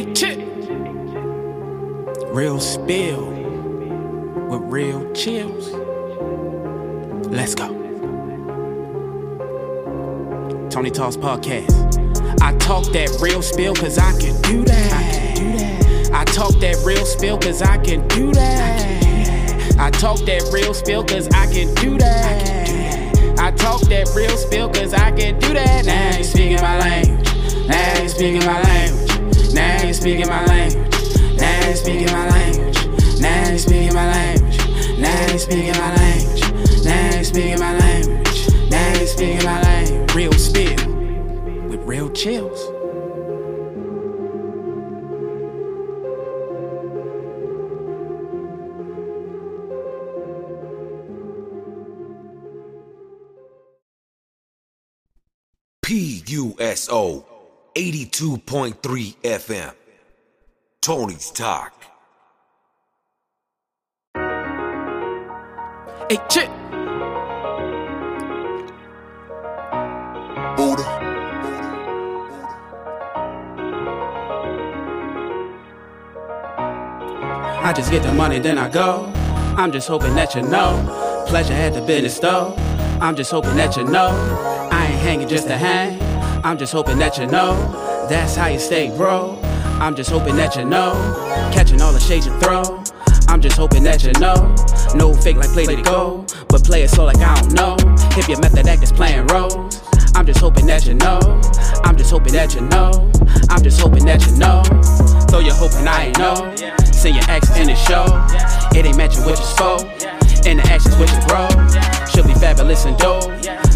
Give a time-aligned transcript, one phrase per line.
[0.00, 0.36] Hey.
[2.32, 3.26] Real spill
[4.48, 5.68] with real Chillz.
[7.30, 7.68] Let's go.
[10.70, 12.40] Tony Talks Podcast.
[12.40, 14.90] I talk that real spill cause I can do that.
[14.90, 16.10] I can do that.
[16.14, 19.76] I talk that real spill cause I can do that.
[19.78, 23.38] I talk that real spill cause I can do that.
[23.38, 25.84] I talk that real spill cause I can do that.
[25.84, 27.68] Now you speaking my language.
[27.68, 29.09] Now you speaking my language.
[29.54, 30.94] Now you speaking my language.
[31.36, 33.20] Now you speaking my language.
[33.20, 34.58] Now you speaking my language.
[34.98, 36.84] Now you speaking my language.
[36.84, 38.70] Now you speaking my language.
[38.70, 40.14] Now you speaking my language.
[40.14, 40.76] Real spill
[41.68, 42.80] with real Chillz.
[55.82, 57.24] PUSO
[57.80, 59.74] 82.3 FM.
[60.82, 61.72] Tony's Talk.
[66.10, 66.50] Hey, chip.
[70.58, 70.84] Buddha.
[77.62, 79.10] I just get the money, then I go.
[79.56, 81.24] I'm just hoping that you know.
[81.28, 82.54] Pleasure at the business though.
[83.00, 84.10] I'm just hoping that you know.
[84.70, 85.99] I ain't hanging just to hang.
[86.42, 87.54] I'm just hoping that you know.
[88.08, 89.38] That's how you stay, bro.
[89.78, 90.92] I'm just hoping that you know.
[91.52, 92.62] Catching all the shades you throw.
[93.28, 94.54] I'm just hoping that you know.
[94.94, 96.24] No fake like play to go.
[96.48, 97.76] But play it so like I don't know.
[98.16, 99.82] If your method act is playing roles.
[100.14, 101.20] I'm just hoping that you know.
[101.84, 103.10] I'm just hoping that you know.
[103.50, 104.62] I'm just hoping that you know.
[105.28, 106.54] Though you're hoping I ain't know.
[106.90, 108.06] Send your ex in the show.
[108.76, 109.84] It ain't matching what you spoke.
[110.46, 111.48] And the actions with your bro.
[112.08, 113.28] She'll be fabulous and dope.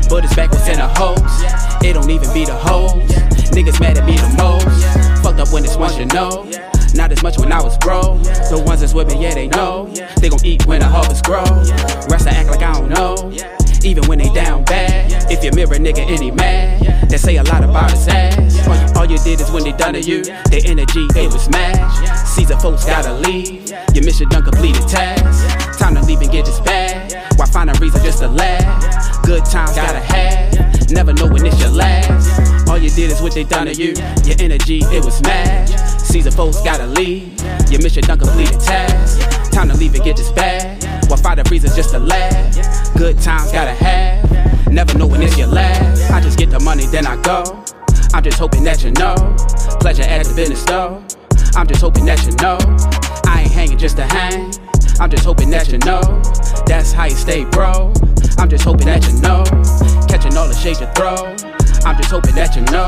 [0.09, 1.64] But it's backwards in a host.
[1.85, 2.95] It don't even be the hoes.
[3.53, 5.23] Niggas mad at me the most.
[5.23, 6.49] Fucked up when it's once you know.
[6.95, 8.17] Not as much when I was bro.
[8.49, 9.93] The ones that's with me, yeah, they know.
[10.21, 11.45] They gon' eat when the harvest grow.
[12.09, 13.31] Rest I act like I don't know.
[13.85, 15.31] Even when they down bad.
[15.31, 18.67] If you mirror nigga any mad, they say a lot about his ass.
[18.67, 21.43] All you, all you did is when they done to you, their energy, it was
[21.43, 22.29] smashed.
[22.35, 23.69] Caesar folks gotta leave.
[23.93, 25.64] Your mission done completed task.
[25.79, 27.13] Time to leave and get this bag.
[27.37, 29.23] Why find a reason just to laugh?
[29.23, 30.91] Good times gotta have.
[30.91, 32.69] Never know when it's your last.
[32.69, 33.95] All you did is what they done to you.
[34.25, 36.01] Your energy, it was smashed.
[36.07, 37.41] Caesar folks gotta leave.
[37.71, 39.51] Your mission done completed task.
[39.51, 40.83] Time to leave and get this bag.
[41.09, 42.95] Why find a reason just to laugh?
[42.97, 44.69] Good times gotta have.
[44.69, 46.11] Never know when it's your last.
[46.11, 47.65] I just get the money, then I go.
[48.15, 49.15] I'm just hoping that you know.
[49.81, 51.05] Pleasure at the business though.
[51.57, 52.59] I'm just hoping that you know.
[53.27, 54.53] I ain't hanging just to hang.
[55.01, 56.01] I'm just hoping that you know.
[56.67, 57.93] That's how you stay, bro.
[58.39, 59.45] I'm just hoping that you know.
[60.09, 61.35] Catching all the shades you throw.
[61.85, 62.87] I'm just hoping that you know.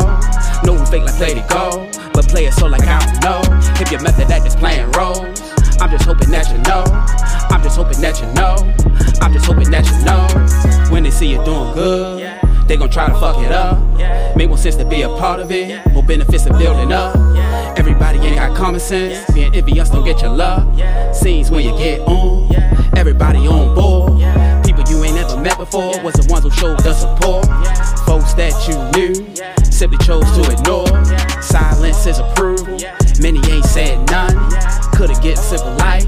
[0.65, 1.91] No one fake like play to go.
[2.13, 3.41] But play it so like I don't know.
[3.81, 5.41] If your method act is playing roles.
[5.81, 6.85] I'm just hoping that you know.
[7.51, 8.57] I'm just hoping that you know.
[9.21, 10.91] I'm just hoping that you know.
[10.91, 14.37] When they see you doing good, they gon' try to fuck it up.
[14.37, 15.85] Make more sense to be a part of it.
[15.93, 17.15] More benefits of building up.
[17.77, 19.31] Everybody ain't got common sense.
[19.33, 20.65] Being envious don't get your love.
[21.15, 22.55] Scenes when you get on.
[22.97, 24.13] Everybody on board.
[24.65, 27.47] People you ain't never met before was the ones who showed the support.
[28.07, 29.15] Folks that you knew
[29.71, 30.87] simply chose to ignore.
[31.43, 32.85] Silence is approved.
[33.21, 34.35] Many ain't said none.
[34.93, 36.07] Could've get simple light,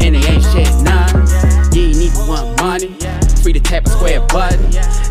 [0.00, 1.26] and they ain't shed none.
[1.74, 2.96] You ain't even want money.
[3.42, 4.64] Free to tap a square button.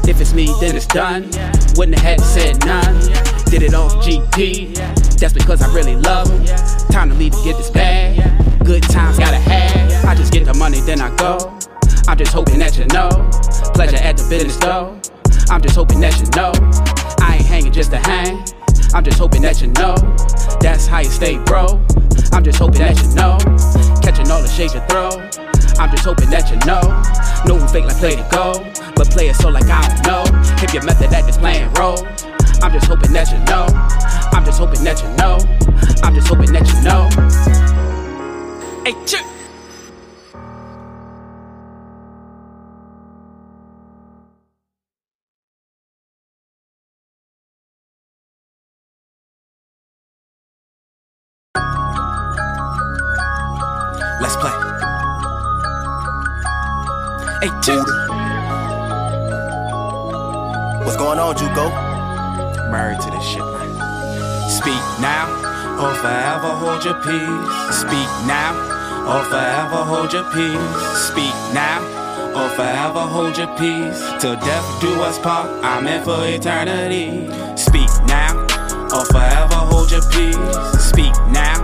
[0.09, 1.29] If it's me, then it's done.
[1.75, 3.20] Wouldn't have had said none.
[3.51, 4.75] Did it off GP.
[5.19, 6.45] That's because I really love love 'em.
[6.87, 8.15] Time to leave to get this bag.
[8.63, 10.05] Good times gotta have.
[10.05, 11.51] I just get the money, then I go.
[12.07, 13.09] I'm just hoping that you know.
[13.73, 14.95] Pleasure at the business though.
[15.49, 16.51] I'm just hoping that you know.
[17.19, 18.43] I ain't hanging just to hang.
[18.93, 19.95] I'm just hoping that you know.
[20.61, 21.65] That's how you stay, bro.
[22.33, 23.37] I'm just hoping that you know.
[24.01, 25.09] Catching all the shades you throw.
[25.77, 26.83] I'm just hoping that you know.
[27.45, 28.63] No one fake like play to go.
[28.95, 30.23] But play it so like I don't know.
[30.63, 32.20] If your method act is playing roles.
[32.63, 33.65] I'm just hoping that you know.
[34.37, 35.39] I'm just hoping that you know.
[36.03, 37.09] I'm just hoping that you know.
[38.85, 39.25] Hey, chip.
[54.21, 54.51] Let's play.
[57.41, 57.87] Hey, chip.
[60.85, 61.90] What's going on, Juco?
[62.71, 63.69] married to this shit, man.
[64.49, 65.27] Speak now
[65.77, 67.75] or forever hold your peace.
[67.75, 68.55] Speak now
[69.11, 70.77] or forever hold your peace.
[71.07, 71.83] Speak now
[72.31, 73.99] or forever hold your peace.
[74.21, 77.27] Till death do us part, I'm in for eternity.
[77.57, 78.39] Speak now
[78.95, 80.37] or forever hold your peace.
[80.79, 81.59] Speak now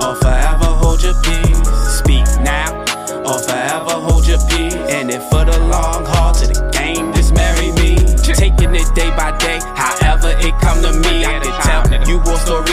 [0.00, 1.68] or forever hold your peace.
[2.00, 2.80] Speak now
[3.28, 4.74] or forever hold your peace.
[4.88, 7.96] And if for the long haul to the game, just marry me.
[8.36, 9.95] Taking it day by day, how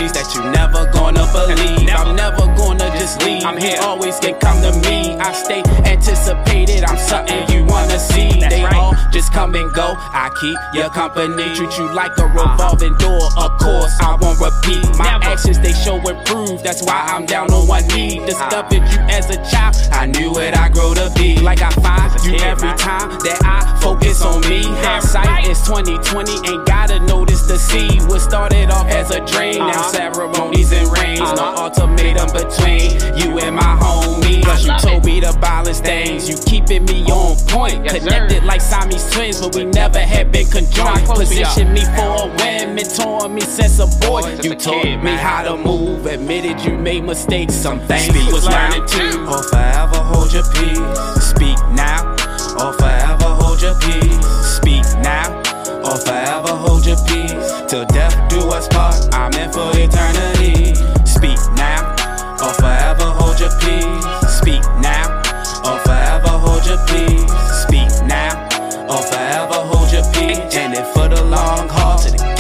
[0.04, 1.90] ways that you never gonna believe.
[1.90, 3.44] I'm never gonna just leave.
[3.44, 5.16] I'm here, always can come to me.
[5.18, 6.84] I stay anticipated.
[6.84, 8.30] I'm something you wanna see.
[8.50, 9.95] They all just come and go.
[9.98, 13.24] I keep your company, treat you like a revolving door.
[13.38, 14.84] Of course, I won't repeat.
[14.98, 16.62] My actions they show and prove.
[16.63, 18.19] That's why I'm down on one knee.
[18.25, 19.75] Discovered you as a child.
[19.92, 20.56] I knew it.
[20.57, 24.63] I grow to be like I find you every time that I focus on me.
[24.63, 26.31] Hindsight is 2020.
[26.50, 28.02] Ain't gotta notice the seed.
[28.04, 29.60] What started off as a dream.
[29.60, 31.20] Now ceremonies and rings.
[31.20, 34.44] No ultimatum between you and my homie.
[34.44, 36.30] Plus you told me to balance things.
[36.30, 37.88] You keeping me on point.
[37.88, 41.06] Connected like Siamese twins, but we never had been conjoined.
[41.08, 44.22] Position me for a win, mentoring me since a boy.
[44.42, 46.06] You taught me how to move.
[46.06, 47.54] Admitted you made mistakes.
[47.56, 49.26] Some things we was learning too.
[49.28, 51.24] Or forever hold your peace.
[51.24, 52.12] Speak now.
[52.60, 54.26] Or forever hold your peace.
[54.58, 55.42] Speak now.
[55.84, 56.33] Or forever
[56.63, 57.51] hold your peace.
[57.68, 58.95] Till death do us part.
[59.13, 60.75] I'm in for eternity.
[61.06, 61.92] Speak now.
[62.44, 64.04] Or forever hold your peace.
[64.39, 65.07] Speak now.
[65.68, 67.31] Or forever hold your peace.
[67.63, 68.33] Speak now.
[68.89, 70.56] Or forever hold your peace.
[70.56, 72.33] And if for the long haul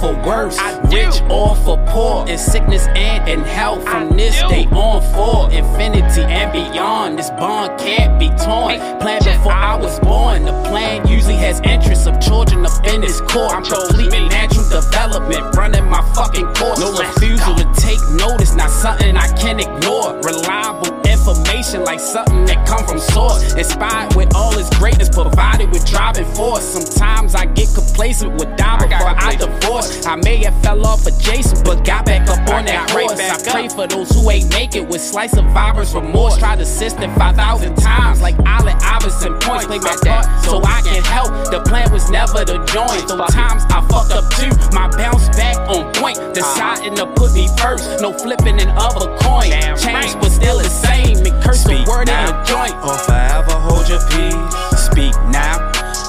[0.00, 0.58] for worse.
[0.58, 2.28] I Rich or for poor.
[2.28, 3.82] In sickness and in health.
[3.84, 7.18] From this day on for infinity and beyond.
[7.18, 8.78] This bond can't be torn.
[9.00, 10.44] Planned before I was born.
[10.44, 13.52] The plan usually has interests of children up in this court.
[13.52, 15.54] I'm completing natural development.
[15.56, 16.78] Running my fucking course.
[16.78, 18.54] No refusal to take notice.
[18.54, 20.20] Not something I can ignore.
[20.22, 23.54] Reliable information like something that come from source.
[23.54, 26.64] Inspired with all its greatness, provided with driving force.
[26.64, 30.04] Sometimes I get complacent with die before I divorce.
[30.06, 33.20] I may have fell off adjacent, but got back up on that horse.
[33.20, 36.38] I pray for those who ain't make it with slice of survivors remorse.
[36.38, 39.66] Tried to system 5,000 times like Allen Iverson points.
[39.66, 41.30] Play my part so I can help.
[41.50, 43.06] The plan was never to join.
[43.06, 44.50] Though times I fucked up too.
[44.74, 46.18] My bounce back on point.
[46.34, 48.00] Deciding to put me first.
[48.00, 49.50] No flipping in other coin.
[49.76, 51.11] Change but still the same.
[51.18, 52.74] And curse the word in a joint.
[52.84, 54.80] Or forever hold your peace.
[54.80, 55.58] Speak now.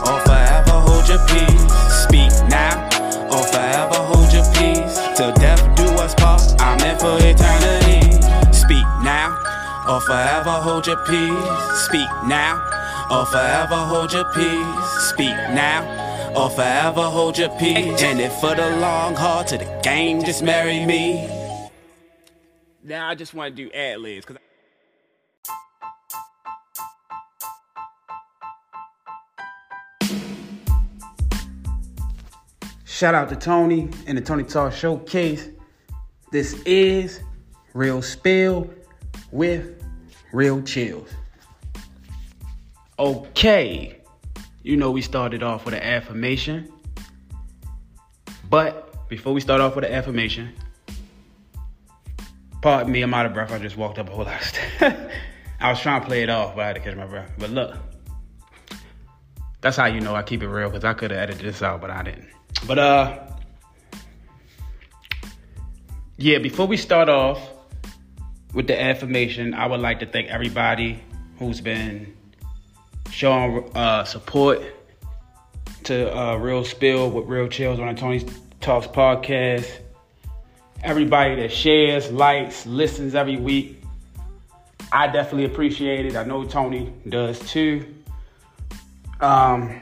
[0.08, 1.64] Or forever hold your peace.
[2.04, 2.88] Speak now.
[3.32, 5.00] Or forever hold your peace.
[5.18, 6.42] Till death do us part.
[6.60, 8.12] I'm in for eternity.
[8.54, 9.36] Speak now.
[9.90, 11.86] Or forever hold your peace.
[11.86, 12.62] Speak now.
[13.12, 15.10] Or forever hold your peace.
[15.10, 15.84] Speak now.
[16.36, 18.02] Or forever hold your peace.
[18.02, 21.30] And if for the long haul to the game, just marry me.
[22.84, 24.26] Now I just want to do ad libs
[32.94, 35.50] Shout out to Tony and the Tony Talk Showcase.
[36.32, 37.22] This is
[37.74, 38.72] Real Spill
[39.32, 39.84] with
[40.32, 41.10] Real Chillz.
[43.00, 44.00] Okay,
[44.62, 46.72] you know we started off with an affirmation.
[48.48, 50.54] But before we start off with an affirmation,
[52.62, 53.52] pardon me, I'm out of breath.
[53.52, 55.00] I just walked up a whole lot of stuff.
[55.60, 57.32] I was trying to play it off, but I had to catch my breath.
[57.40, 57.76] But look,
[59.62, 61.82] that's how you know I keep it real because I could have edited this out,
[61.82, 62.28] but I didn't.
[62.66, 63.20] But uh,
[66.18, 66.38] yeah.
[66.38, 67.42] Before we start off
[68.54, 71.04] with the affirmation, I would like to thank everybody
[71.40, 72.16] who's been
[73.12, 74.62] showing uh, support
[75.84, 78.26] to uh, Real Spill with Real Chillz on the Tony
[78.62, 79.70] Talks podcast.
[80.82, 83.82] Everybody that shares, likes, listens every week.
[84.92, 86.16] I definitely appreciate it.
[86.16, 87.86] I know Tony does too.
[89.20, 89.82] Um,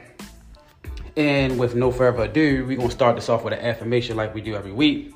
[1.16, 4.42] and with no further ado, we're gonna start this off with an affirmation like we
[4.42, 5.14] do every week.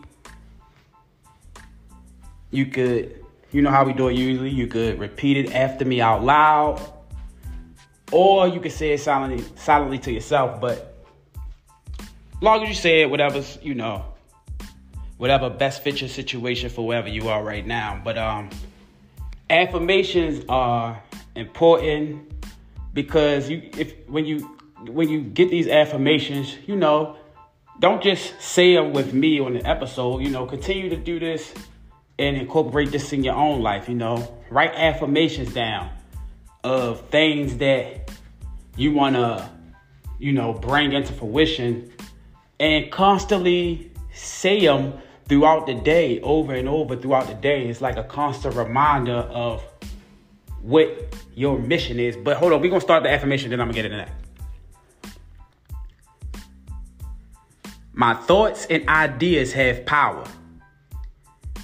[2.51, 6.01] You could, you know how we do it usually, you could repeat it after me
[6.01, 6.81] out loud,
[8.11, 10.95] or you could say it silently, silently to yourself, but
[12.41, 14.05] long as you say it, whatever's, you know,
[15.17, 17.99] whatever best fits your situation for wherever you are right now.
[18.03, 18.49] But um
[19.49, 21.01] affirmations are
[21.35, 22.31] important
[22.93, 24.54] because you if when you
[24.89, 27.17] when you get these affirmations, you know,
[27.79, 30.21] don't just say them with me on the episode.
[30.21, 31.53] You know, continue to do this
[32.17, 33.89] and incorporate this in your own life.
[33.89, 35.89] You know, write affirmations down
[36.63, 38.11] of things that
[38.77, 39.49] you want to,
[40.19, 41.91] you know, bring into fruition
[42.59, 44.93] and constantly say them
[45.27, 47.67] throughout the day, over and over throughout the day.
[47.67, 49.63] It's like a constant reminder of
[50.61, 52.15] what your mission is.
[52.15, 53.97] But hold on, we're going to start the affirmation, then I'm going to get into
[53.97, 54.24] that.
[57.97, 60.25] My thoughts and ideas have power.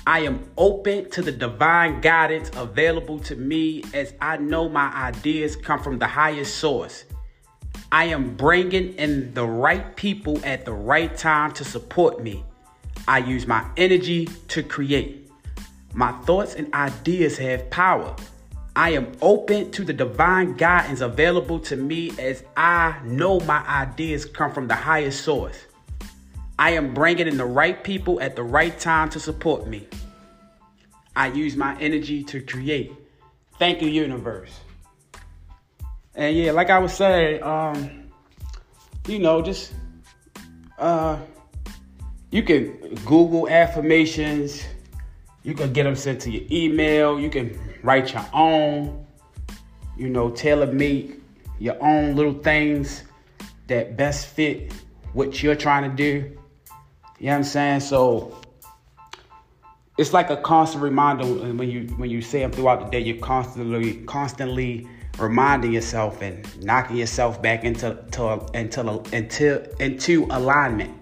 [0.08, 5.58] I am open to the divine guidance available to me as I know my ideas
[5.58, 7.04] come from the highest source.
[7.92, 12.46] I am bringing in the right people at the right time to support me.
[13.10, 15.30] I use my energy to create.
[15.94, 18.16] My thoughts and ideas have power.
[18.74, 24.24] I am open to the divine guidance available to me as I know my ideas
[24.24, 25.66] come from the highest source.
[26.62, 29.88] I am bringing in the right people at the right time to support me.
[31.16, 32.94] I use my energy to create.
[33.58, 34.52] Thank you, universe.
[36.14, 38.12] And yeah, like I was saying, um,
[39.08, 39.74] you know, just
[40.78, 41.18] uh,
[42.30, 44.64] you can Google affirmations.
[45.42, 47.20] You can get them sent to your email.
[47.20, 49.04] You can write your own.
[49.98, 51.24] You know, tailor make
[51.58, 53.02] your own little things
[53.66, 54.72] that best fit
[55.14, 56.38] what you're trying to do.
[57.22, 57.80] You know what I'm saying?
[57.82, 58.36] So
[60.00, 63.00] it's like a constant reminder when you when you say them throughout the day.
[63.00, 64.88] You're constantly constantly
[65.20, 71.00] reminding yourself and knocking yourself back into to, into into into alignment.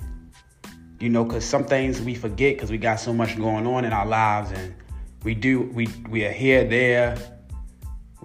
[0.99, 3.93] You know, because some things we forget because we got so much going on in
[3.93, 4.75] our lives, and
[5.23, 7.15] we do we we are here there,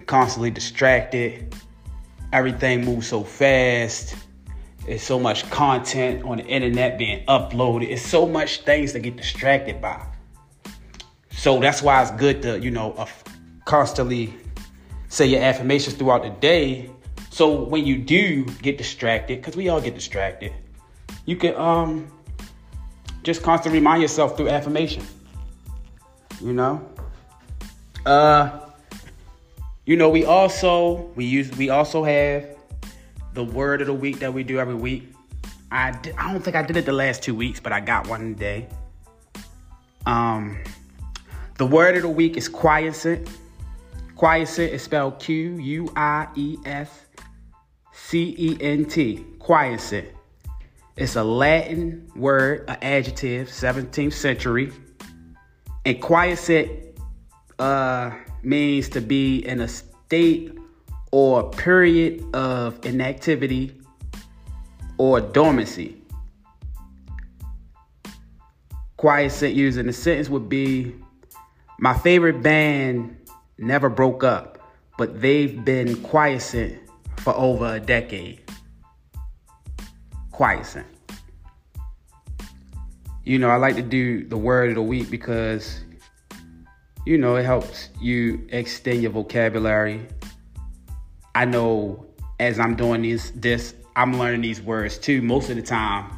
[0.07, 1.55] constantly distracted.
[2.33, 4.17] Everything moves so fast.
[4.87, 7.89] There's so much content on the internet being uploaded.
[7.89, 10.05] It's so much things to get distracted by.
[11.31, 13.07] So that's why it's good to you know uh,
[13.65, 14.35] constantly
[15.09, 16.91] say your affirmations throughout the day.
[17.31, 20.53] So when you do get distracted, because we all get distracted,
[21.25, 22.11] you can um
[23.23, 25.05] just constantly remind yourself through affirmation.
[26.43, 26.87] You know?
[28.05, 28.61] Uh
[29.87, 32.54] you know, we also we use we also have
[33.35, 35.13] the word of the week that we do every week.
[35.71, 38.69] I, don't think I did it the last two weeks, but I got one today.
[40.07, 40.63] Um,
[41.59, 43.29] the word of the week is quiescent.
[44.15, 47.07] Quiescent is spelled Q U I E S
[47.93, 49.25] C E N T.
[49.41, 50.09] Quiescent.
[50.97, 54.73] It's a Latin word, an adjective, 17th century.
[55.85, 56.71] And quiescent
[57.59, 58.13] uh,
[58.45, 60.57] means to be in a state
[61.15, 63.73] or period of inactivity
[64.99, 65.97] or dormancy.
[68.97, 70.93] Quiescent used in the sentence would be
[71.79, 73.17] My favorite band
[73.59, 74.59] never broke up,
[74.99, 76.81] but they've been quiescent
[77.19, 78.41] for over a decade.
[80.33, 80.89] Quiescent.
[83.23, 85.79] You know, I like to do the word of the week because,
[87.07, 90.09] you know, it helps you extend your vocabulary.
[91.35, 92.07] I know
[92.39, 95.23] as I'm doing this, this I'm learning these words too.
[95.23, 96.11] Most of the time,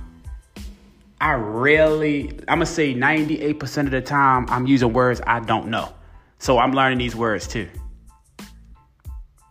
[1.21, 5.93] I rarely, I'm gonna say 98% of the time, I'm using words I don't know.
[6.39, 7.69] So I'm learning these words too.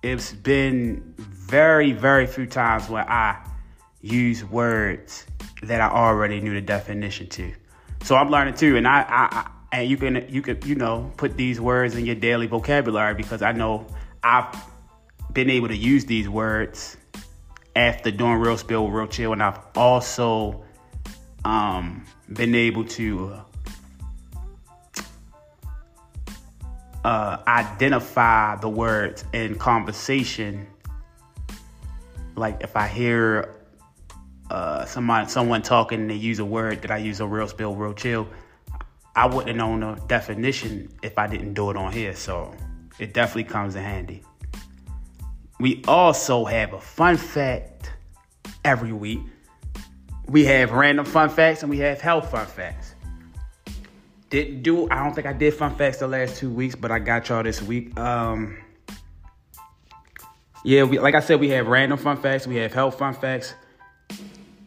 [0.03, 3.43] It's been very, very few times where I
[4.01, 5.25] use words
[5.63, 7.51] that I already knew the definition to.
[8.03, 11.11] So I'm learning too, and I, I, I and you can, you can, you know,
[11.17, 13.87] put these words in your daily vocabulary because I know
[14.23, 14.45] I've
[15.35, 16.97] been able to use these words
[17.75, 20.63] after doing real spill, real chill, and I've also
[21.43, 23.37] um, been able to
[27.03, 30.67] uh, identify the words in conversation.
[32.35, 33.53] Like if I hear
[34.49, 37.75] uh, someone someone talking and they use a word that I use a real spill,
[37.75, 38.25] real chill,
[39.17, 42.15] I wouldn't have known the definition if I didn't do it on here.
[42.15, 42.55] So
[42.99, 44.23] it definitely comes in handy.
[45.59, 47.91] We also have a fun fact
[48.63, 49.19] every week.
[50.27, 52.95] We have random fun facts and we have health fun facts.
[54.29, 54.89] Didn't do.
[54.89, 57.43] I don't think I did fun facts the last two weeks, but I got y'all
[57.43, 57.97] this week.
[57.97, 58.57] Um,
[60.63, 62.47] yeah, we like I said, we have random fun facts.
[62.47, 63.53] We have health fun facts,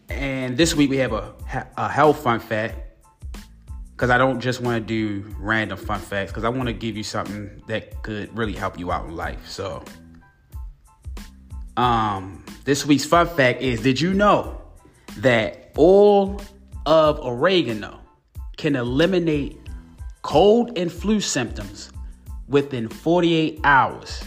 [0.09, 1.35] and this week we have a
[1.77, 2.77] a health fun fact
[3.91, 6.97] because I don't just want to do random fun facts because I want to give
[6.97, 9.49] you something that could really help you out in life.
[9.49, 9.83] So,
[11.79, 14.61] um, this week's fun fact is: Did you know
[15.19, 16.41] that oil
[16.87, 18.01] of oregano
[18.57, 19.59] can eliminate
[20.23, 21.93] cold and flu symptoms
[22.49, 24.23] within 48 hours.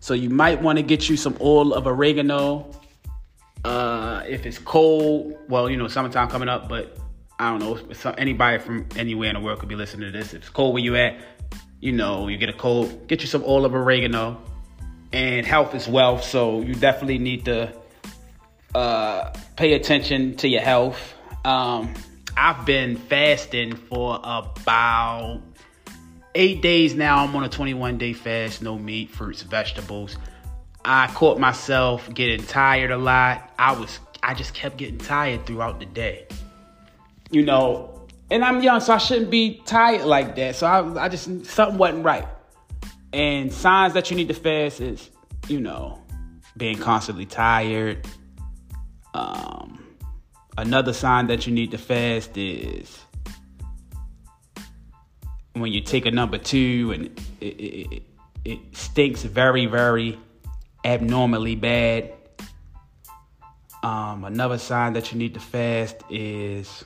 [0.00, 2.70] So you might want to get you some oil of oregano.
[3.64, 6.98] Uh, if it's cold, well, you know, summertime coming up, but
[7.38, 7.78] I don't know.
[7.90, 10.34] If anybody from anywhere in the world could be listening to this.
[10.34, 11.16] If it's cold where you at,
[11.80, 14.42] you know, you get a cold, get you some oil of oregano.
[15.14, 17.72] And health is wealth, so you definitely need to
[18.74, 21.14] uh, pay attention to your health.
[21.44, 21.94] Um,
[22.36, 25.40] I've been fasting for about
[26.34, 27.24] eight days now.
[27.24, 30.16] I'm on a 21 day fast, no meat, fruits, vegetables.
[30.84, 33.52] I caught myself getting tired a lot.
[33.58, 36.26] I was, I just kept getting tired throughout the day.
[37.30, 40.56] you know, and I'm young, so I shouldn't be tired like that.
[40.56, 42.26] So I, I just something wasn't right.
[43.14, 45.08] And signs that you need to fast is,
[45.46, 46.02] you know,
[46.56, 48.08] being constantly tired.
[49.14, 49.84] Um,
[50.58, 52.98] another sign that you need to fast is
[55.52, 58.02] when you take a number two and it, it,
[58.44, 60.18] it stinks very, very
[60.84, 62.12] abnormally bad.
[63.84, 66.84] Um, another sign that you need to fast is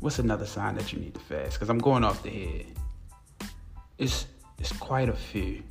[0.00, 1.54] what's another sign that you need to fast?
[1.54, 2.66] Because I'm going off the head.
[4.02, 4.26] It's
[4.58, 5.62] it's quite a few.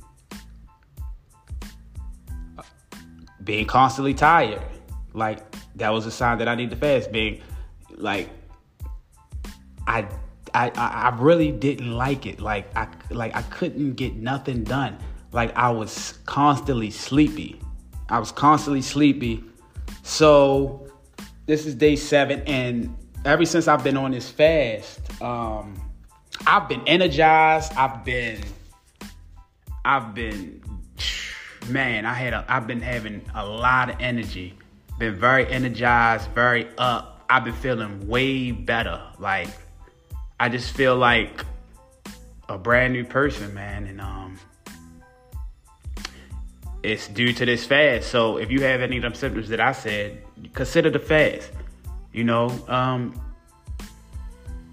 [3.44, 4.62] being constantly tired,
[5.12, 5.38] like
[5.76, 7.12] that was a sign that I need to fast.
[7.12, 7.42] Being
[7.90, 8.30] like
[9.86, 10.06] I
[10.54, 12.40] I I really didn't like it.
[12.40, 14.96] Like I like I couldn't get nothing done.
[15.32, 17.60] Like I was constantly sleepy.
[18.08, 19.44] I was constantly sleepy.
[20.02, 20.86] So
[21.46, 25.91] this is day seven, and ever since I've been on this fast, um,
[26.46, 27.72] I've been energized.
[27.74, 28.42] I've been,
[29.84, 30.62] I've been,
[31.68, 32.04] man.
[32.04, 34.54] I had, a, I've been having a lot of energy.
[34.98, 37.24] Been very energized, very up.
[37.28, 39.02] I've been feeling way better.
[39.18, 39.48] Like
[40.38, 41.44] I just feel like
[42.48, 44.38] a brand new person, man, and um
[46.82, 48.10] it's due to this fast.
[48.10, 50.22] So if you have any of them symptoms that I said,
[50.52, 51.50] consider the fast.
[52.12, 53.18] You know, um,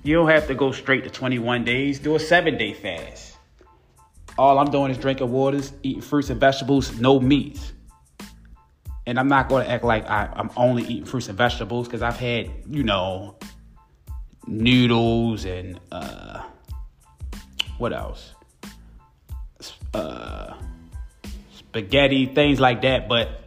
[0.04, 2.00] you don't have to go straight to 21 days.
[2.00, 3.36] Do a seven day fast.
[4.38, 7.74] All I'm doing is drinking waters, eating fruits and vegetables, no meats.
[9.06, 12.02] And I'm not going to act like I, am only eating fruits and vegetables because
[12.02, 13.36] I've had, you know,
[14.48, 16.44] noodles and uh,
[17.78, 18.34] what else?
[19.94, 20.54] Uh,
[21.56, 23.10] spaghetti, things like that.
[23.10, 23.42] But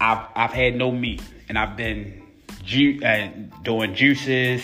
[0.00, 2.22] I've I've had no meat, and I've been
[2.64, 3.28] ju- uh,
[3.62, 4.62] doing juices.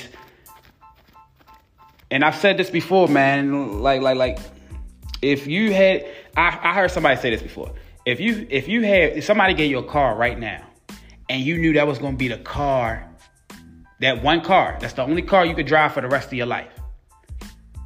[2.10, 3.80] And I've said this before, man.
[3.80, 4.38] Like like like,
[5.20, 7.72] if you had, I, I heard somebody say this before.
[8.06, 10.64] If you if you had if somebody gave you a car right now,
[11.28, 13.06] and you knew that was going to be the car,
[14.00, 16.46] that one car, that's the only car you could drive for the rest of your
[16.46, 16.72] life.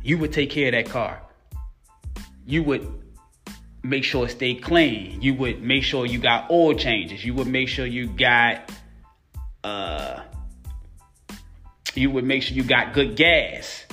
[0.03, 1.23] You would take care of that car.
[2.47, 3.03] You would
[3.83, 5.21] make sure it stayed clean.
[5.21, 7.25] You would make sure you got oil changes.
[7.25, 8.71] You would make sure you got
[9.65, 10.23] uh
[11.95, 13.85] you would make sure you got good gas.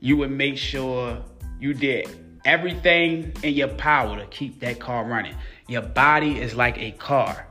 [0.00, 1.22] You would make sure
[1.58, 2.08] you did
[2.46, 5.34] everything in your power to keep that car running.
[5.68, 7.46] Your body is like a car.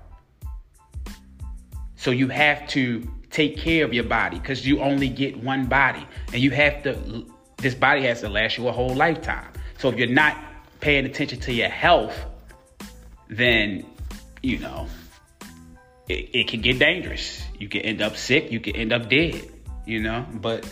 [1.98, 6.08] So you have to take care of your body because you only get one body
[6.32, 7.26] and you have to
[7.58, 9.52] this body has to last you a whole lifetime.
[9.78, 10.38] So if you're not
[10.80, 12.16] paying attention to your health,
[13.28, 13.86] then
[14.44, 14.88] you know
[16.08, 17.44] it, it can get dangerous.
[17.60, 18.52] You can end up sick.
[18.52, 19.50] You can end up dead.
[19.86, 20.66] You know, but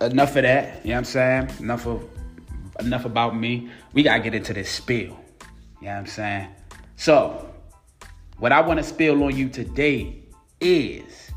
[0.00, 0.84] enough of that.
[0.84, 1.50] You know what I'm saying?
[1.60, 2.04] Enough of
[2.80, 3.70] enough about me.
[3.92, 4.98] We gotta get into this spill.
[5.04, 5.16] You know
[5.80, 6.48] what I'm saying?
[6.96, 7.52] So,
[8.38, 10.22] what I want to spill on you today
[10.60, 11.30] is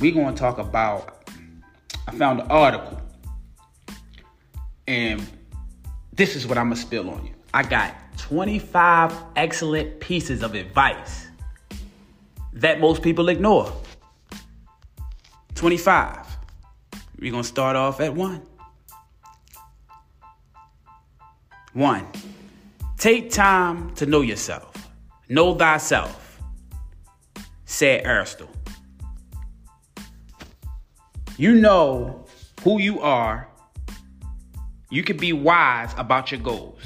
[0.00, 1.10] we're gonna talk about.
[2.06, 3.00] I found an article,
[4.86, 5.26] and
[6.12, 7.32] this is what I'm gonna spill on you.
[7.54, 11.28] I got 25 excellent pieces of advice
[12.52, 13.72] that most people ignore.
[15.54, 16.33] 25.
[17.24, 18.42] We're gonna start off at one.
[21.72, 22.06] One,
[22.98, 24.90] take time to know yourself.
[25.30, 26.38] Know thyself,
[27.64, 28.54] said Aristotle.
[31.38, 32.26] You know
[32.62, 33.48] who you are
[34.90, 36.82] you can be wise about your goals,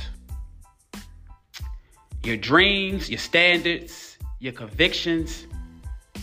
[2.23, 5.49] your dreams, your standards, your convictions.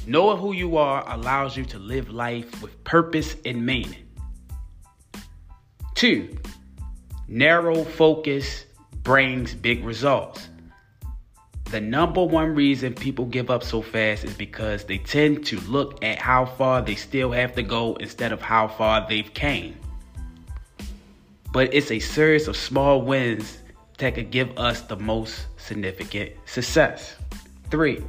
[0.08, 4.05] Knowing who you are allows you to live life with purpose and meaning.
[5.96, 6.38] Two,
[7.28, 8.66] narrow focus
[9.04, 10.50] brings big results.
[11.72, 16.04] The number one reason people give up so fast is because they tend to look
[16.04, 19.76] at how far they still have to go instead of how far they've came
[21.56, 23.60] but it's a series of small wins
[23.98, 27.16] that could give us the most significant success.
[27.72, 28.04] Three,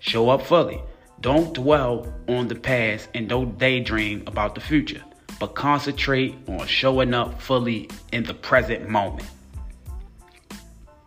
[0.00, 0.82] show up fully.
[1.22, 5.02] Don't dwell on the past and don't daydream about the future,
[5.40, 9.28] but concentrate on showing up fully in the present moment.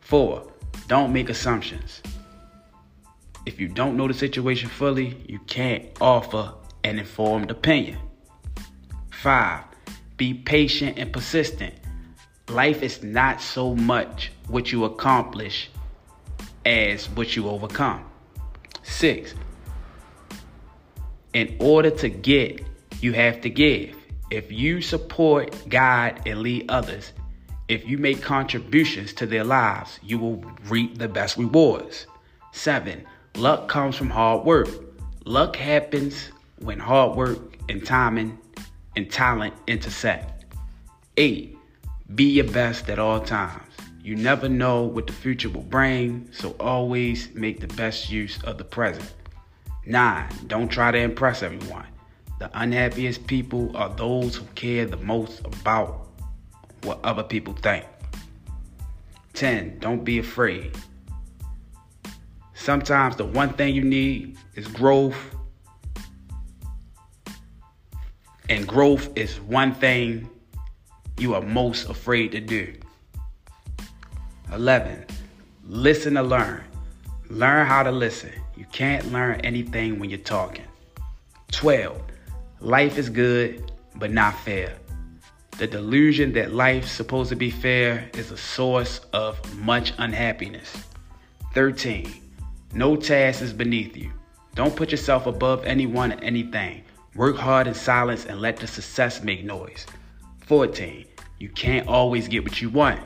[0.02, 0.52] Four,
[0.90, 2.02] don't make assumptions.
[3.46, 8.00] If you don't know the situation fully, you can't offer an informed opinion.
[9.12, 9.64] Five,
[10.18, 11.76] be patient and persistent
[12.50, 15.70] life is not so much what you accomplish
[16.66, 18.04] as what you overcome.
[18.84, 19.34] Six,
[21.34, 22.62] In order to get,
[23.02, 23.96] you have to give.
[24.34, 27.14] If you support God and lead others,
[27.68, 32.08] if you make contributions to their lives, you will reap the best rewards.
[32.52, 34.70] Seven, luck comes from hard work.
[35.26, 38.40] Luck happens when hard work and timing
[38.96, 40.46] and talent intersect.
[41.18, 41.56] Eight,
[42.16, 43.72] be your best at all times.
[44.04, 48.58] You never know what the future will bring, so always make the best use of
[48.58, 49.14] the present.
[49.86, 51.86] Nine, don't try to impress everyone.
[52.40, 56.08] The unhappiest people are those who care the most about
[56.84, 57.86] what other people think.
[59.34, 59.80] 10.
[59.80, 60.76] Don't be afraid.
[62.54, 65.18] Sometimes the one thing you need is growth.
[68.50, 70.30] And growth is one thing
[71.18, 72.74] you are most afraid to do.
[74.52, 75.06] 11.
[75.66, 76.64] Listen to learn.
[77.30, 78.32] Learn how to listen.
[78.56, 80.66] You can't learn anything when you're talking.
[81.52, 82.02] 12.
[82.64, 84.78] Life is good, but not fair.
[85.58, 90.74] The delusion that life's supposed to be fair is a source of much unhappiness.
[91.54, 92.10] 13.
[92.74, 94.14] No task is beneath you.
[94.56, 96.86] Don't put yourself above anyone or anything.
[97.16, 99.86] Work hard in silence and let the success make noise.
[100.46, 101.06] 14.
[101.40, 103.02] You can't always get what you want.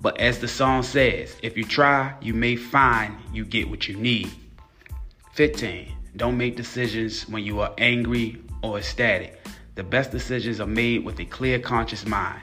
[0.00, 3.94] But as the song says, if you try, you may find you get what you
[3.94, 4.32] need.
[5.34, 5.95] 15.
[6.16, 9.38] Don't make decisions when you are angry or ecstatic.
[9.74, 12.40] The best decisions are made with a clear, conscious mind,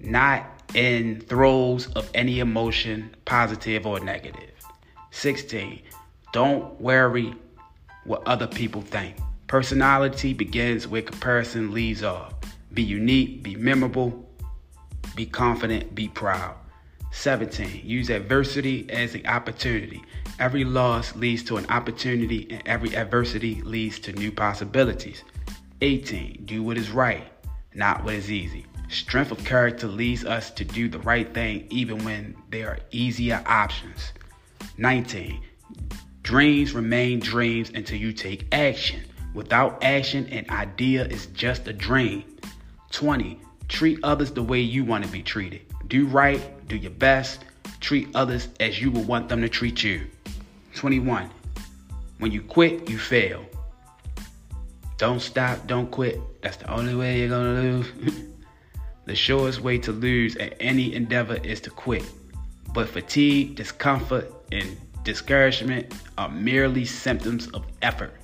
[0.00, 4.50] not in throes of any emotion, positive or negative.
[5.12, 5.80] 16.
[6.32, 7.34] Don't worry
[8.04, 9.16] what other people think.
[9.46, 12.34] Personality begins where comparison leaves off.
[12.74, 14.28] Be unique, be memorable,
[15.14, 16.56] be confident, be proud.
[17.12, 17.82] 17.
[17.84, 20.02] Use adversity as an opportunity.
[20.38, 25.24] Every loss leads to an opportunity, and every adversity leads to new possibilities.
[25.80, 26.42] 18.
[26.44, 27.24] Do what is right,
[27.74, 28.64] not what is easy.
[28.88, 33.42] Strength of character leads us to do the right thing even when there are easier
[33.46, 34.12] options.
[34.76, 35.42] 19.
[36.22, 39.00] Dreams remain dreams until you take action.
[39.34, 42.24] Without action, an idea is just a dream.
[42.92, 43.40] 20.
[43.66, 45.62] Treat others the way you want to be treated.
[45.88, 47.44] Do right, do your best,
[47.80, 50.06] treat others as you would want them to treat you.
[50.78, 51.28] 21.
[52.18, 53.44] When you quit, you fail.
[54.96, 56.20] Don't stop, don't quit.
[56.40, 57.92] That's the only way you're gonna lose.
[59.04, 62.04] the surest way to lose at any endeavor is to quit.
[62.72, 68.14] But fatigue, discomfort, and discouragement are merely symptoms of effort.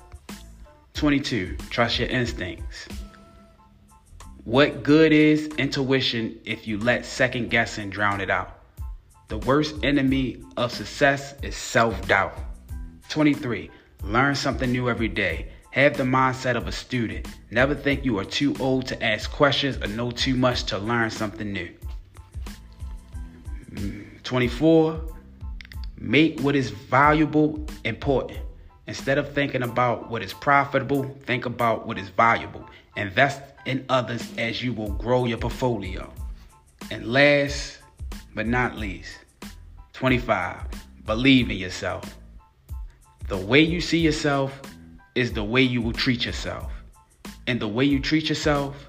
[0.93, 1.57] 22.
[1.69, 2.87] Trust your instincts.
[4.45, 8.61] What good is intuition if you let second guessing drown it out?
[9.27, 12.44] The worst enemy of success is self doubt.
[13.09, 13.69] 23.
[14.03, 15.47] Learn something new every day.
[15.71, 17.27] Have the mindset of a student.
[17.51, 21.09] Never think you are too old to ask questions or know too much to learn
[21.09, 21.69] something new.
[24.23, 25.01] 24.
[25.97, 28.39] Make what is valuable important.
[28.87, 32.65] Instead of thinking about what is profitable, think about what is valuable.
[32.95, 36.11] Invest in others as you will grow your portfolio.
[36.91, 37.79] And last
[38.35, 39.17] but not least,
[39.93, 40.67] 25.
[41.05, 42.17] Believe in yourself.
[43.27, 44.61] The way you see yourself
[45.15, 46.71] is the way you will treat yourself.
[47.47, 48.85] And the way you treat yourself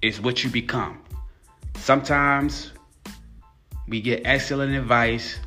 [0.00, 1.02] is what you become.
[1.76, 2.72] Sometimes
[3.86, 5.38] we get excellent advice,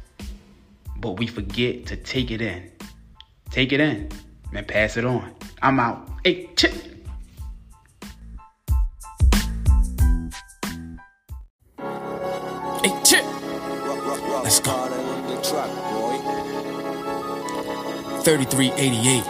[0.97, 2.71] but we forget to take it in.
[3.49, 4.09] Take it in
[4.53, 5.33] and pass it on.
[5.63, 6.07] I'm out.
[6.23, 6.73] Hey, chip.
[12.83, 13.25] Hey, chip.
[14.43, 14.96] Let's go.
[18.27, 19.23] 3388.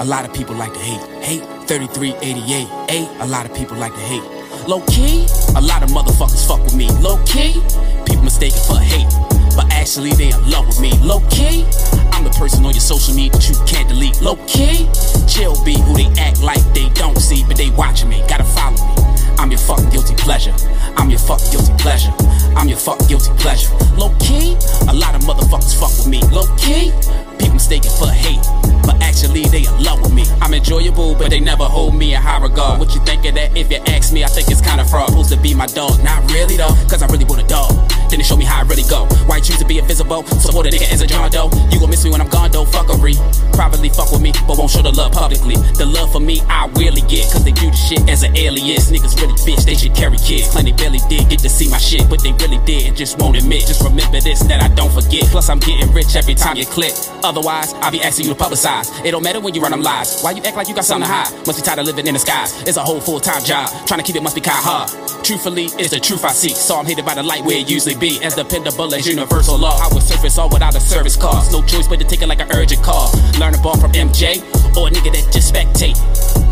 [0.00, 1.04] A lot of people like to hate.
[1.22, 2.64] Hate 3388.
[2.88, 4.24] A, a lot of people like to hate.
[4.66, 6.88] Low key, a lot of motherfuckers fuck with me.
[7.04, 7.60] Low key,
[8.08, 9.04] people mistaken for hate.
[9.52, 10.96] But actually, they in love with me.
[11.04, 11.68] Low key,
[12.16, 14.16] I'm the person on your social media that you can't delete.
[14.22, 14.88] Low key,
[15.28, 18.24] chill be who they act like they don't see, but they watching me.
[18.32, 19.08] Gotta follow me.
[19.36, 20.56] I'm your fucking guilty pleasure.
[20.96, 22.16] I'm your fucking guilty pleasure.
[22.56, 23.68] I'm your fucking guilty pleasure.
[24.00, 24.56] Low key,
[24.88, 26.24] a lot of motherfuckers fuck with me.
[26.32, 26.96] Low key,
[27.38, 28.77] people mistaken for hate.
[28.88, 30.24] But actually, they in love with me.
[30.40, 32.80] I'm enjoyable, but they never hold me in high regard.
[32.80, 33.54] What you think of that?
[33.54, 35.10] If you ask me, I think it's kinda fraud.
[35.10, 36.02] Supposed to be my dog.
[36.02, 37.68] Not really though, cause I really want a dog.
[38.08, 39.04] Then they show me how I really go.
[39.28, 40.24] Why choose to be invisible?
[40.40, 41.50] Support a nigga as a John Doe.
[41.68, 43.12] You gon' miss me when I'm gone though, fuckery.
[43.52, 45.56] Probably fuck with me, but won't show the love publicly.
[45.76, 48.90] The love for me, I really get, cause they do the shit as an alias.
[48.90, 50.48] Niggas really bitch, they should carry kids.
[50.48, 53.18] Claim they barely did get to see my shit, but they really did and just
[53.18, 53.66] won't admit.
[53.66, 55.24] Just remember this, that I don't forget.
[55.28, 56.94] Plus, I'm getting rich every time you click.
[57.22, 58.77] Otherwise, I'll be asking you to publicize.
[59.04, 60.20] It don't matter when you run them lies.
[60.22, 61.46] Why you act like you got something to hide?
[61.46, 62.62] Must be tired of living in the skies.
[62.62, 63.68] It's a whole full time job.
[63.86, 64.90] Trying to keep it must be kinda hard.
[65.24, 66.56] Truthfully, it's the truth I seek.
[66.56, 68.22] So I'm hated by the light where it usually be.
[68.22, 69.78] As dependable as universal law.
[69.78, 71.52] I would surface all without a service cost.
[71.52, 73.10] No choice but to take it like an urgent call.
[73.38, 74.40] Learn a ball from MJ
[74.76, 75.96] or a nigga that just spectate.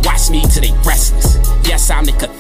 [0.05, 1.39] Watch me till they restless.
[1.67, 2.36] Yes, I'm the.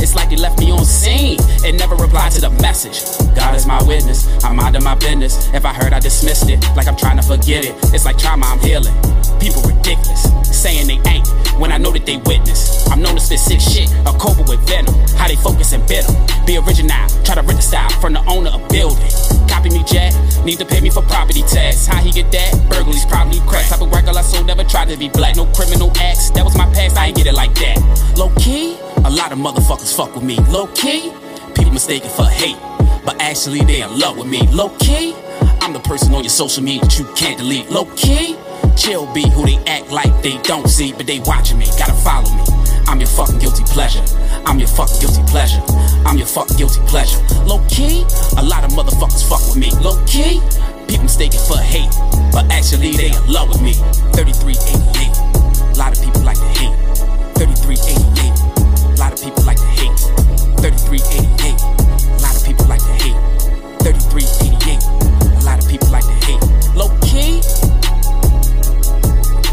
[0.00, 3.02] It's like they left me on scene and never replied to the message.
[3.34, 4.26] God is my witness.
[4.44, 5.48] I'm minding my business.
[5.52, 6.64] If I heard, I dismissed it.
[6.76, 7.74] Like I'm trying to forget it.
[7.94, 8.94] It's like trauma, I'm healing.
[9.38, 11.26] People ridiculous, saying they ain't
[11.58, 12.88] when I know that they witness.
[12.90, 14.94] I'm known to spit sick shit, a cobra with venom.
[15.14, 16.10] How they focus and bitter.
[16.46, 19.10] Be original, try to rent the style from the owner of building.
[19.48, 20.14] Copy me, Jack.
[20.44, 21.86] Need to pay me for property tax.
[21.86, 22.54] How he get that?
[22.70, 23.68] Burglaries probably crack.
[23.68, 25.36] Type of record I sold, never tried to be black.
[25.36, 26.30] No criminal acts.
[26.30, 27.78] That was my past, I ain't get it like that.
[28.16, 30.36] Low key, a lot of motherfuckers fuck with me.
[30.48, 31.12] Low key,
[31.54, 32.56] people mistaken for hate.
[33.04, 34.46] But actually, they in love with me.
[34.48, 35.14] Low key,
[35.60, 37.70] I'm the person on your social media that you can't delete.
[37.70, 38.36] Low key,
[38.76, 41.66] chill be who they act like they don't see, but they watching me.
[41.78, 42.44] Gotta follow me.
[42.86, 44.02] I'm your fucking guilty pleasure.
[44.46, 45.62] I'm your fucking guilty pleasure.
[46.06, 47.18] I'm your fucking guilty pleasure.
[47.44, 48.04] Low key,
[48.36, 49.70] a lot of motherfuckers fuck with me.
[49.80, 50.40] Low key,
[50.88, 51.92] people mistaken for hate,
[52.32, 53.74] but actually they in love with me.
[54.16, 55.76] 3388.
[55.76, 56.76] A lot of people like to hate.
[57.36, 58.57] 3388.
[59.18, 59.98] Of people like to hate.
[60.60, 61.60] 3388.
[61.60, 63.16] A lot of people like to hate.
[63.82, 65.42] 3388.
[65.42, 66.42] A lot of people like to hate.
[66.76, 67.42] Low key.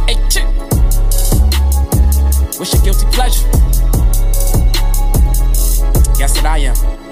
[0.05, 0.45] Hey, chick.
[2.59, 3.47] What's your guilty pleasure?
[6.19, 7.04] Guess that I am.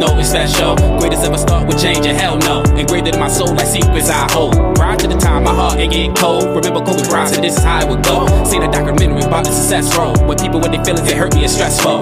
[0.00, 0.74] Know it's that show.
[0.98, 2.62] Greatest ever start with change, and hell no.
[2.74, 4.54] And greater than my soul, like secrets I hold.
[4.74, 6.44] Prior to the time my heart ain't get cold.
[6.56, 8.26] Remember Kobe Bryant said this is how it would go.
[8.44, 10.18] Seen a documentary about the success road.
[10.26, 12.00] When people with their feelings, it hurt me, it's stressful.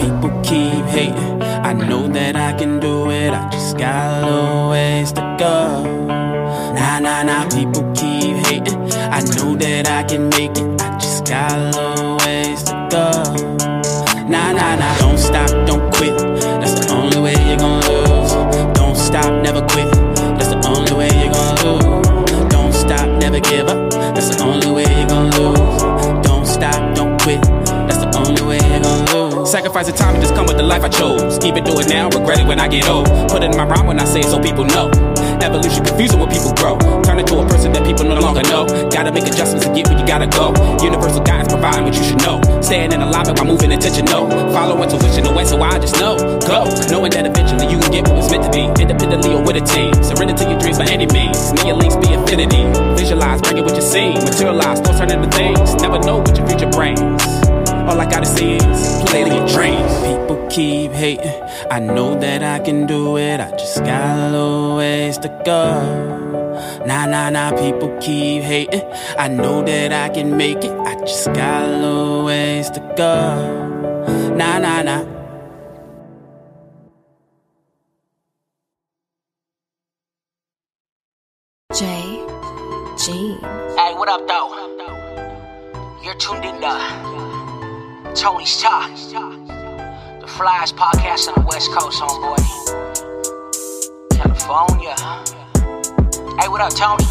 [0.00, 1.42] People keep hating.
[1.42, 3.30] I know that I can do it.
[3.32, 5.84] I just got a little ways to go.
[6.74, 7.48] Nah, nah, nah.
[7.50, 8.80] People keep hating.
[9.12, 10.80] I know that I can make it.
[10.80, 13.12] I just got a little ways to go.
[14.28, 15.07] Nah, nah, nah.
[19.42, 19.90] Never quit.
[20.36, 22.48] That's the only way you're gonna lose.
[22.48, 23.90] Don't stop, never give up.
[24.14, 25.82] That's the only way you're gonna lose.
[26.26, 27.42] Don't stop, don't quit.
[27.86, 29.50] That's the only way you're gonna lose.
[29.50, 31.38] Sacrifice the time and just come with the life I chose.
[31.44, 33.06] Even do it now, regret it when I get old.
[33.30, 34.90] Put it in my rhyme when I say it so people know.
[35.42, 36.76] Evolution confusing when people grow.
[37.02, 38.66] Turn into a person that people no longer know.
[38.90, 40.52] Gotta make adjustments to get where you gotta go.
[40.82, 42.40] Universal guidance providing what you should know.
[42.60, 44.28] Staying in alignment while moving intentional.
[44.52, 46.16] Follow intuition, the way so I just know.
[46.44, 48.66] Go, knowing that eventually you can get what was meant to be.
[48.82, 49.94] Independently or with a team.
[50.02, 51.52] Surrender to your dreams by any means.
[51.54, 52.62] May your links be infinity.
[52.98, 54.14] Visualize, bring it what you see.
[54.14, 55.74] Materialize, thoughts turn into things.
[55.80, 57.22] Never know what your future brings.
[57.88, 60.07] All I gotta see is play your dreams.
[60.48, 61.42] People keep hating.
[61.70, 63.38] I know that I can do it.
[63.38, 66.84] I just got a little ways to go.
[66.86, 67.50] Nah, nah, nah.
[67.50, 68.82] People keep hating.
[69.18, 70.70] I know that I can make it.
[70.70, 74.34] I just got a little ways to go.
[74.36, 75.04] Nah, nah, nah.
[81.74, 82.24] J.
[82.96, 83.36] G.
[83.76, 84.54] Hey, what up, though?
[86.02, 88.90] You're tuned in to Tony's Talk,
[90.38, 92.38] Flyers podcast on the West Coast, homeboy.
[94.16, 94.94] California.
[96.40, 97.02] Hey, what up, Tony?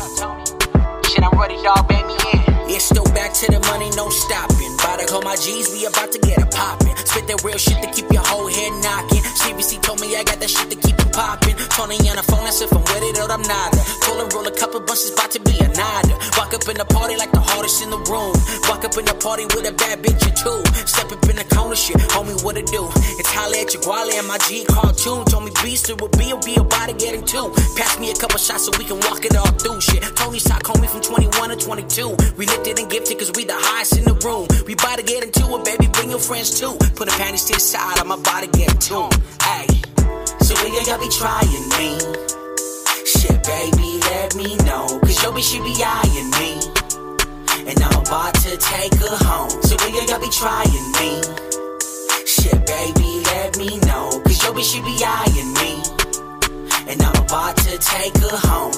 [1.03, 1.89] Shit, I'm ready, dog.
[1.89, 2.56] Bang me in.
[2.67, 4.75] Yeah, still back to the money, no stopping.
[4.75, 6.91] About to call my G's, we about to get a poppin'.
[7.07, 9.23] Spit that real shit to keep your whole head knocking.
[9.39, 11.55] CBC told me I got that shit to keep you poppin'.
[11.71, 13.71] Tony on the phone, that's if I'm with it or I'm not.
[14.03, 16.19] Told her roll a couple bunches, about to be a nada.
[16.35, 18.35] Walk up in the party like the hardest in the room.
[18.67, 20.59] Walk up in the party with a bad bitch or two.
[20.83, 22.83] Step up in the corner, shit, homie, what it do?
[23.15, 25.23] It's holla at your and my G cartoon.
[25.31, 27.55] Told me beast it will be, will be about to get him too.
[27.79, 30.03] Pass me a couple shots so we can walk it all through shit.
[30.19, 32.35] Tony's talk, homie, from 21 to 22.
[32.35, 34.47] We lifted and gifted cause we the highest in the room.
[34.65, 36.73] We about to get into it, baby, bring your friends too.
[36.95, 39.13] Put a panties to the side, I'm about to get tuned.
[39.41, 39.67] Hey,
[40.41, 42.01] so nigga, y'all be trying me.
[43.05, 44.89] Shit, baby, let me know.
[45.05, 46.57] Cause your bitch, she be eyeing me.
[47.69, 49.49] And I'm about to take her home.
[49.61, 51.21] So nigga, y'all be trying me.
[52.25, 54.09] Shit, baby, let me know.
[54.25, 55.77] Cause your bitch, she be eyeing me.
[56.89, 58.73] And I'm about to take her home.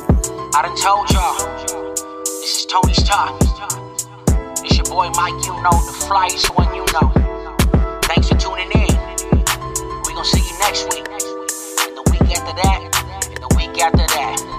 [0.53, 2.08] I done told y'all.
[2.49, 3.37] This is Tony's Talk.
[4.65, 7.13] It's your boy Mike, you know the flights when you know.
[8.05, 8.89] Thanks for tuning in.
[10.01, 11.05] We're gonna see you next week.
[11.05, 13.29] And the week after that.
[13.29, 14.58] And the week after that.